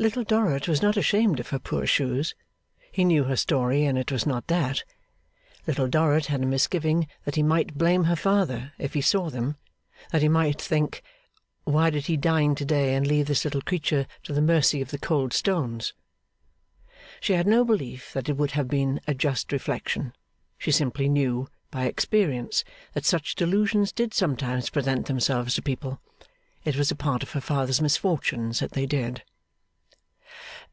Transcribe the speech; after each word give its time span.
Little 0.00 0.24
Dorrit 0.24 0.66
was 0.66 0.80
not 0.80 0.96
ashamed 0.96 1.40
of 1.40 1.50
her 1.50 1.58
poor 1.58 1.86
shoes. 1.86 2.34
He 2.90 3.04
knew 3.04 3.24
her 3.24 3.36
story, 3.36 3.84
and 3.84 3.98
it 3.98 4.10
was 4.10 4.24
not 4.24 4.46
that. 4.46 4.82
Little 5.66 5.88
Dorrit 5.88 6.24
had 6.24 6.42
a 6.42 6.46
misgiving 6.46 7.06
that 7.26 7.34
he 7.34 7.42
might 7.42 7.76
blame 7.76 8.04
her 8.04 8.16
father, 8.16 8.72
if 8.78 8.94
he 8.94 9.02
saw 9.02 9.28
them; 9.28 9.56
that 10.10 10.22
he 10.22 10.28
might 10.30 10.58
think, 10.58 11.02
'why 11.64 11.90
did 11.90 12.06
he 12.06 12.16
dine 12.16 12.54
to 12.54 12.64
day, 12.64 12.94
and 12.94 13.06
leave 13.06 13.26
this 13.26 13.44
little 13.44 13.60
creature 13.60 14.06
to 14.22 14.32
the 14.32 14.40
mercy 14.40 14.80
of 14.80 14.90
the 14.90 14.96
cold 14.96 15.34
stones!' 15.34 15.92
She 17.20 17.34
had 17.34 17.46
no 17.46 17.62
belief 17.62 18.14
that 18.14 18.30
it 18.30 18.38
would 18.38 18.52
have 18.52 18.68
been 18.68 19.02
a 19.06 19.12
just 19.12 19.52
reflection; 19.52 20.14
she 20.56 20.72
simply 20.72 21.10
knew, 21.10 21.46
by 21.70 21.84
experience, 21.84 22.64
that 22.94 23.04
such 23.04 23.34
delusions 23.34 23.92
did 23.92 24.14
sometimes 24.14 24.70
present 24.70 25.08
themselves 25.08 25.56
to 25.56 25.60
people. 25.62 26.00
It 26.64 26.76
was 26.76 26.90
a 26.90 26.96
part 26.96 27.22
of 27.22 27.32
her 27.32 27.42
father's 27.42 27.82
misfortunes 27.82 28.60
that 28.60 28.72
they 28.72 28.86
did. 28.86 29.24